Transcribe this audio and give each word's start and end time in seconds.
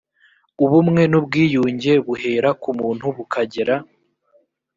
ubumwe 0.63 1.01
n 1.11 1.13
ubwiyunge 1.19 1.93
buhera 2.05 2.49
ku 2.61 2.69
muntu 2.79 3.05
bukagera 3.15 3.75